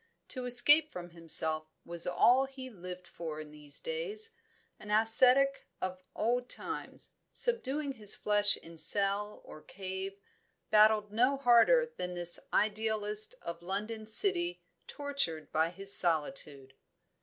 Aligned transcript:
To 0.29 0.45
escape 0.45 0.91
from 0.91 1.11
himself 1.11 1.67
was 1.85 2.07
all 2.07 2.45
he 2.45 2.71
lived 2.71 3.05
for 3.07 3.39
in 3.39 3.51
these 3.51 3.79
days. 3.79 4.31
An 4.79 4.89
ascetic 4.89 5.67
of 5.79 6.01
old 6.15 6.49
times, 6.49 7.11
subduing 7.31 7.91
his 7.91 8.15
flesh 8.15 8.57
in 8.57 8.79
cell 8.79 9.43
or 9.45 9.61
cave, 9.61 10.17
battled 10.71 11.11
no 11.11 11.37
harder 11.37 11.93
than 11.97 12.15
this 12.15 12.39
idealist 12.51 13.35
of 13.43 13.61
London 13.61 14.07
City 14.07 14.63
tortured 14.87 15.51
by 15.51 15.69
his 15.69 15.95
solitude. 15.95 16.73